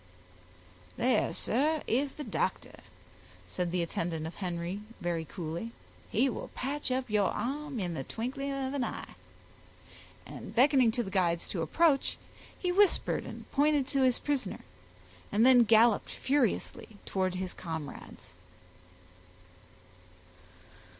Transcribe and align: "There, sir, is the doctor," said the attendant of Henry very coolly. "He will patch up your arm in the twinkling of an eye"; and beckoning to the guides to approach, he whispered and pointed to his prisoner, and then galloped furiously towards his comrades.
"There, 0.97 1.31
sir, 1.31 1.83
is 1.85 2.13
the 2.13 2.23
doctor," 2.23 2.73
said 3.47 3.71
the 3.71 3.83
attendant 3.83 4.25
of 4.25 4.33
Henry 4.33 4.79
very 4.99 5.25
coolly. 5.25 5.73
"He 6.09 6.27
will 6.27 6.47
patch 6.55 6.89
up 6.89 7.07
your 7.07 7.29
arm 7.29 7.79
in 7.79 7.93
the 7.93 8.03
twinkling 8.03 8.51
of 8.51 8.73
an 8.73 8.83
eye"; 8.83 9.13
and 10.25 10.55
beckoning 10.55 10.89
to 10.93 11.03
the 11.03 11.11
guides 11.11 11.47
to 11.49 11.61
approach, 11.61 12.17
he 12.57 12.71
whispered 12.71 13.25
and 13.25 13.51
pointed 13.51 13.87
to 13.89 14.01
his 14.01 14.17
prisoner, 14.17 14.61
and 15.31 15.45
then 15.45 15.65
galloped 15.65 16.09
furiously 16.09 16.97
towards 17.05 17.35
his 17.35 17.53
comrades. 17.53 18.33